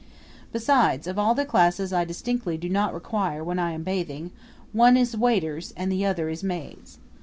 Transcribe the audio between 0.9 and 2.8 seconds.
of all the classes I distinctly do